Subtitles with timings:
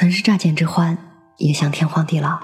[0.00, 0.96] 曾是乍见之欢，
[1.38, 2.38] 也想天荒地老。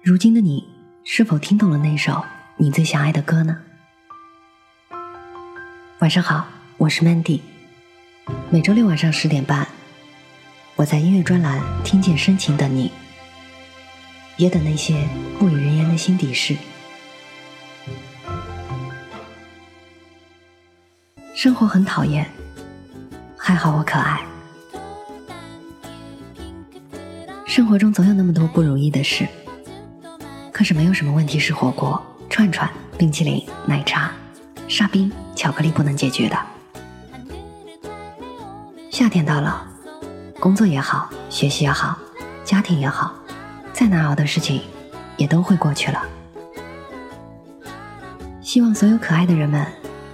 [0.00, 0.64] 如今的你，
[1.02, 2.24] 是否听懂了那首
[2.56, 3.58] 你最想爱的歌呢？
[5.98, 7.40] 晚上好，我是 Mandy。
[8.48, 9.66] 每周六晚上十点半，
[10.76, 12.92] 我在音乐专栏听见深情的你，
[14.36, 16.56] 也等那些不语人言的心底事。
[21.34, 22.30] 生活很讨厌，
[23.36, 24.24] 还好我可爱。
[27.54, 29.28] 生活中总有那么多不如意的事，
[30.50, 32.66] 可是没有什么问题是火锅、串串、
[32.96, 34.10] 冰淇淋、奶茶、
[34.68, 36.38] 沙冰、巧克力不能解决的。
[38.88, 39.68] 夏天到了，
[40.40, 41.98] 工作也好，学习也好，
[42.42, 43.14] 家庭也好，
[43.74, 44.62] 再难熬的事情
[45.18, 46.02] 也都会过去了。
[48.40, 49.66] 希望所有可爱的人们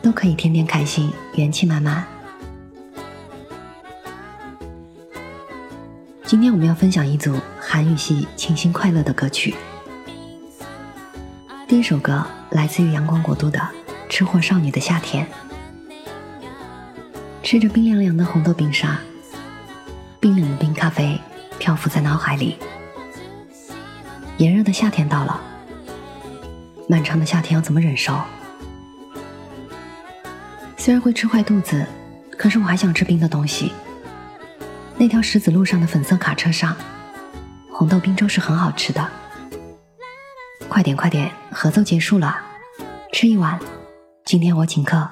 [0.02, 2.04] 都可以天天开心，元气满满。
[6.28, 9.54] 今天我们要分享一组韩语系清新快乐的歌曲。
[11.66, 13.58] 第一首歌来自于阳光国度的
[14.10, 15.26] 《吃货少女的夏天》，
[17.42, 18.98] 吃着冰凉凉的红豆冰沙，
[20.20, 21.18] 冰冷的冰咖啡
[21.58, 22.58] 漂浮在脑海里。
[24.36, 25.40] 炎热的夏天到了，
[26.90, 28.20] 漫长的夏天要怎么忍受？
[30.76, 31.86] 虽然会吃坏肚子，
[32.36, 33.72] 可是我还想吃冰的东西。
[35.00, 36.76] 那条石子路上的粉色卡车上，
[37.70, 39.08] 红豆冰粥是很好吃的。
[40.68, 42.36] 快点快点，合奏结束了，
[43.12, 43.60] 吃一碗，
[44.24, 45.08] 今天我请客。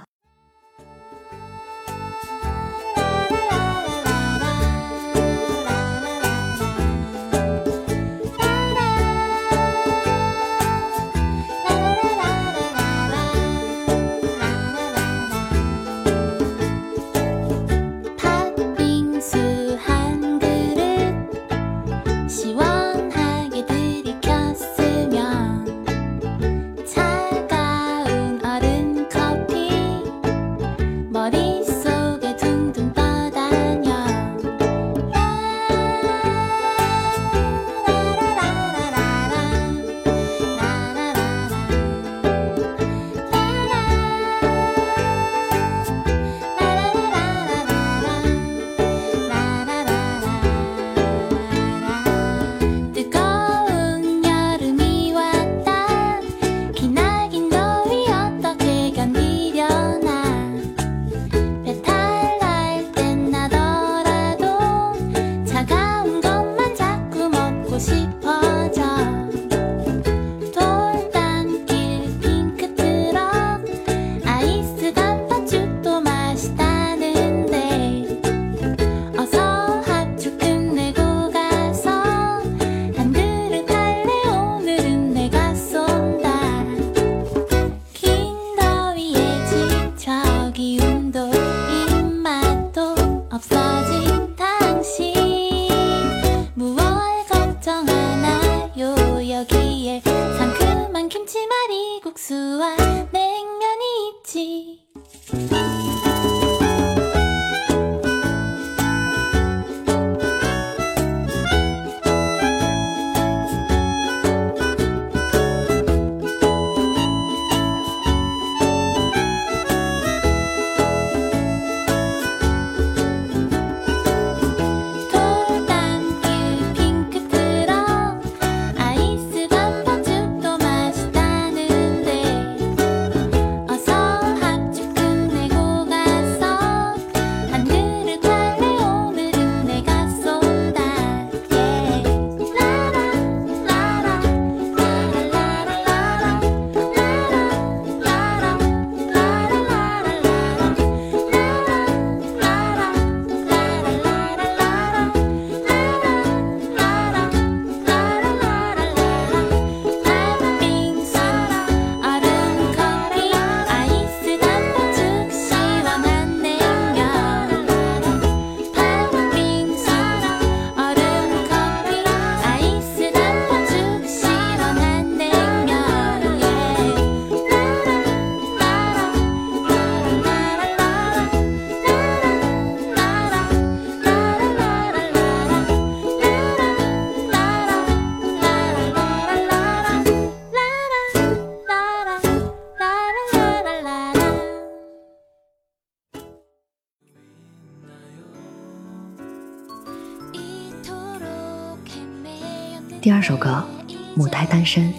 [203.06, 203.64] 第二首歌
[204.17, 204.93] 《母胎单身》。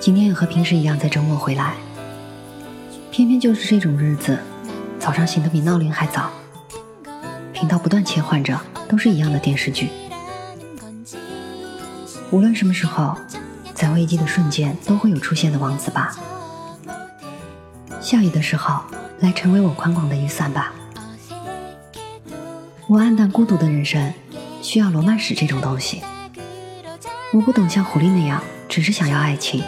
[0.00, 1.74] 今天也和平时一样在周末回来，
[3.10, 4.38] 偏偏就是这种日子，
[4.98, 6.30] 早上醒得比闹铃还早。
[7.52, 9.90] 频道不断切换着，都是一样的电视剧。
[12.30, 13.14] 无论什么时候，
[13.74, 16.16] 在危机的瞬间都会有出现的王子吧。
[18.00, 18.80] 下雨的时候，
[19.20, 20.72] 来成为我宽广的雨伞吧。
[22.86, 24.10] 我暗淡孤独的人生。
[24.60, 26.02] 需要罗曼史这种东西，
[27.32, 29.62] 我不懂像狐狸那样，只是想要爱情。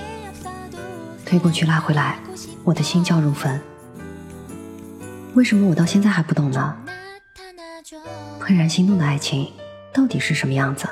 [1.25, 2.19] 推过去拉回来，
[2.65, 3.61] 我的心焦如焚。
[5.35, 6.77] 为什么我到现在还不懂呢？
[8.41, 9.53] 怦然心动的爱情
[9.93, 10.89] 到底是什么样子？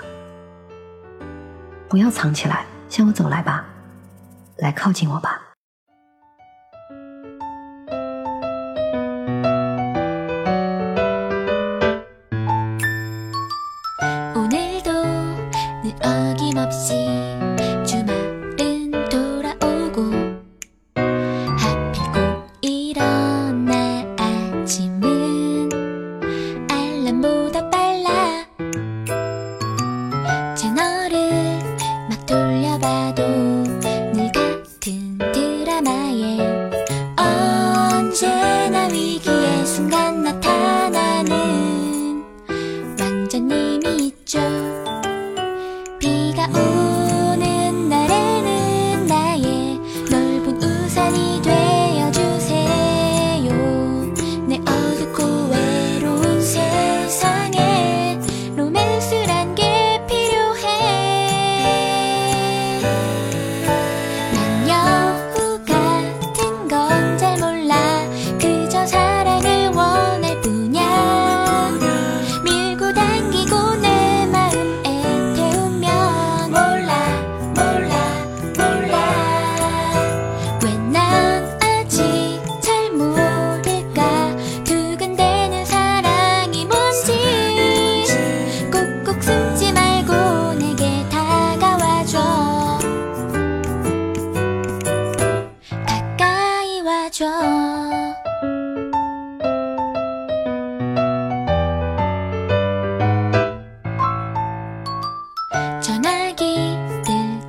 [1.89, 3.67] 不要藏起来，向我走来吧，
[4.59, 5.48] 来靠近我吧。
[27.19, 27.78] 全部だ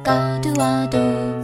[0.09, 1.38] da do a do.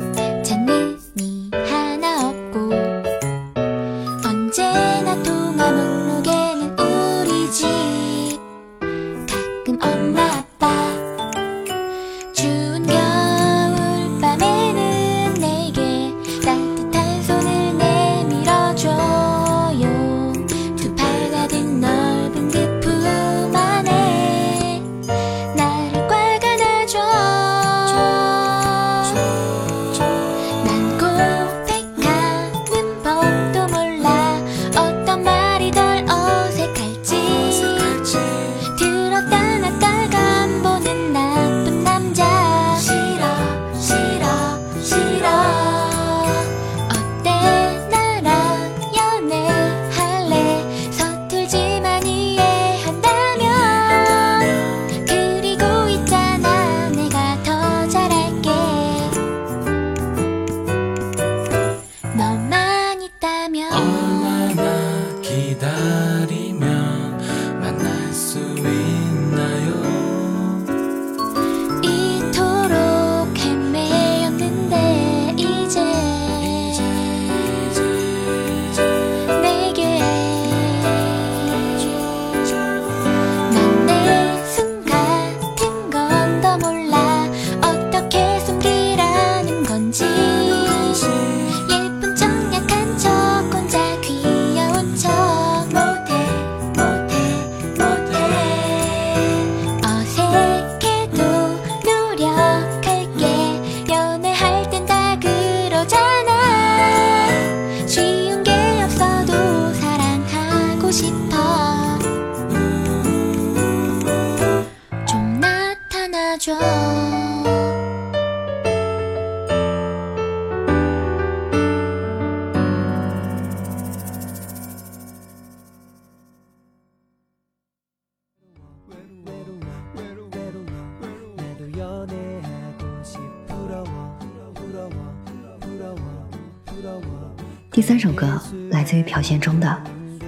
[137.76, 138.42] 第三首歌
[138.72, 139.68] 来自于朴贤中的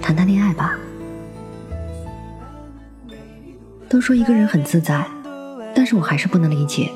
[0.02, 0.76] 谈谈恋爱吧》。
[3.88, 5.02] 都说一个人很自在。
[5.74, 6.92] 但是我还是不能理解。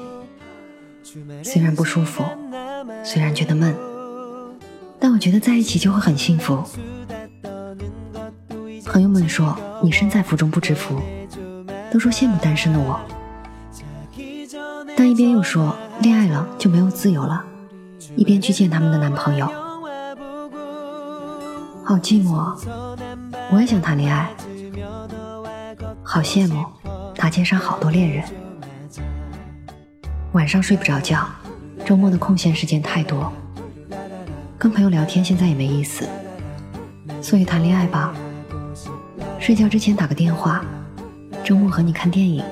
[1.42, 2.22] 虽然不舒服，
[3.02, 3.74] 虽然觉得闷，
[5.00, 6.62] 但我觉得在一起就会很幸福。
[8.84, 11.00] 朋友们说你身在福中不知福，
[11.90, 13.00] 都说羡慕单身的我，
[14.98, 17.42] 但一边又说恋爱了就没有自由了，
[18.16, 19.50] 一边去见他们的男朋友，
[21.84, 22.56] 好寂寞。
[23.50, 24.30] 我也想谈恋爱，
[26.02, 26.64] 好羡慕
[27.16, 28.24] 大街上好多恋人。
[30.32, 31.26] 晚上睡不着觉，
[31.84, 33.30] 周末的空闲时间太多，
[34.58, 36.08] 跟朋友聊天现在也没意思，
[37.20, 38.14] 所以谈恋爱吧。
[39.38, 40.64] 睡觉之前打个电话，
[41.44, 42.44] 周末和你看电影，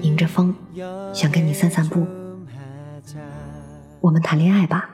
[0.00, 0.54] 迎着风，
[1.12, 2.06] 想跟你散散步。
[4.00, 4.88] 我们谈恋爱吧。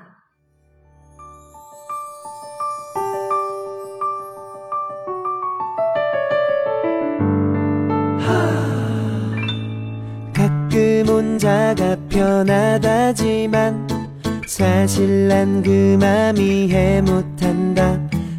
[15.38, 17.96] 난 그 맘이 해못한다.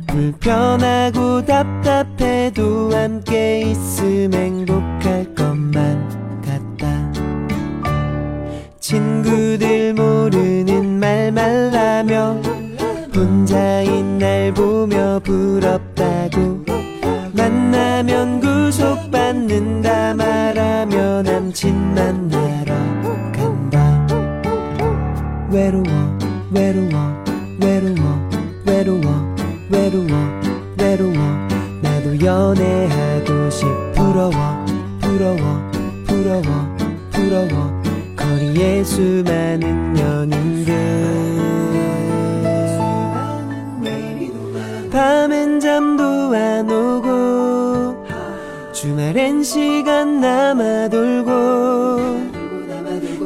[0.07, 7.11] 불편하고 답답해도 함께 있음 행복할 것만 같다.
[8.81, 12.41] 친구들 모르는 말말하며
[13.15, 16.65] 혼자인 날 보며 부럽다고
[17.31, 22.39] 만나면 구속받는다 말하며 남친 만나
[25.49, 27.23] 외로워 외로워
[27.61, 28.29] 외로워
[28.65, 29.35] 외로워
[29.69, 30.39] 외로워
[30.77, 31.13] 외로워.
[31.81, 34.31] 나도 연애하고 싶 부러워
[35.01, 35.37] 부러워
[36.07, 36.43] 부러워
[37.11, 37.81] 부러워.
[38.15, 40.73] 거리에 수많은 연인들.
[44.91, 48.05] 밤엔 잠도 안 오고
[48.73, 52.19] 주말엔 시간 남아 돌고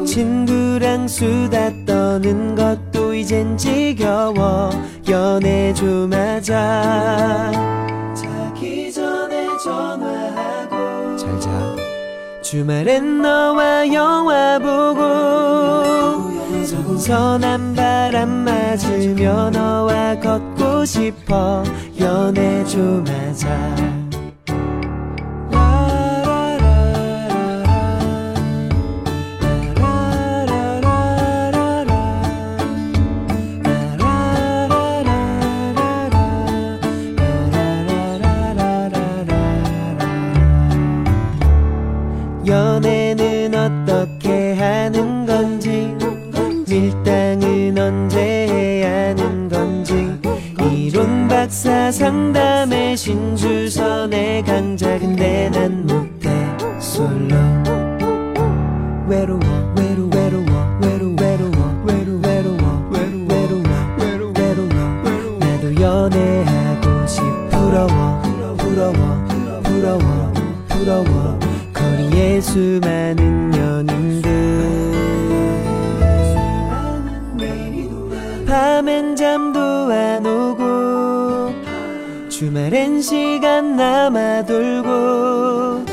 [0.06, 4.70] 친구랑 수다 떠는 것도 이젠 지겨워
[5.10, 7.52] 연애 좀 하자.
[8.16, 11.18] 자기 전에 전화하고.
[11.18, 11.76] 잘자.
[12.42, 16.34] 주말엔 너와 영화 보고.
[16.66, 21.64] 선선한 바람 맞으며 너와 걷고 싶어
[22.00, 23.93] 연애 좀 하자
[52.64, 56.30] 상담의 신주선의 강자 근데 난 못해.
[56.80, 57.36] 솔로.
[59.08, 59.42] 외로워
[59.76, 60.10] 외로워
[60.80, 63.64] 외로워 외로워 외로워 외로워 외로워
[63.98, 65.40] 외로워 외로워.
[65.40, 68.22] 나도 연애하고 싶 부러워
[68.58, 68.94] 부러워
[69.64, 70.34] 부러워
[70.70, 71.40] 부러워.
[71.74, 72.80] 거리에 수
[82.44, 85.86] 주말엔 시간 남아 돌고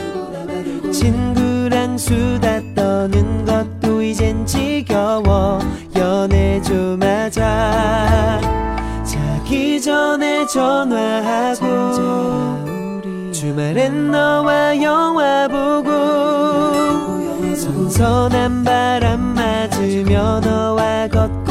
[0.90, 5.60] 친구랑 수다 떠는 것도 이젠 지겨워.
[5.94, 8.40] 연애 좀 하자.
[9.04, 11.62] 자기 전에 전화하고
[13.30, 15.92] 주말엔 너와 영화 보고
[17.54, 21.49] 선선한 바람 맞으며 너와 걷고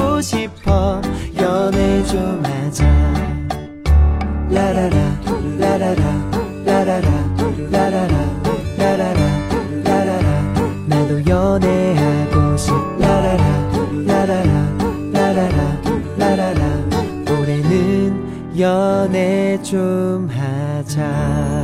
[10.88, 13.44] 나도 연애하고 싶 라라라
[14.06, 14.78] 라라라
[15.14, 15.82] 라라라
[16.18, 16.62] 라라라.
[17.32, 21.59] 올해는 연애 좀 하자